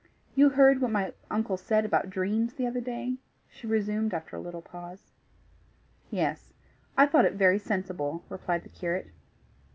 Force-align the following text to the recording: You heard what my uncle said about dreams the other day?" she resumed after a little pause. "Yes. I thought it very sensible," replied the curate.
You 0.33 0.49
heard 0.49 0.81
what 0.81 0.89
my 0.89 1.13
uncle 1.29 1.57
said 1.57 1.85
about 1.85 2.09
dreams 2.09 2.55
the 2.55 2.65
other 2.65 2.81
day?" 2.81 3.19
she 3.47 3.67
resumed 3.67 4.15
after 4.15 4.35
a 4.35 4.41
little 4.41 4.63
pause. 4.63 5.11
"Yes. 6.09 6.53
I 6.97 7.05
thought 7.05 7.25
it 7.25 7.33
very 7.33 7.59
sensible," 7.59 8.23
replied 8.27 8.63
the 8.63 8.69
curate. 8.69 9.09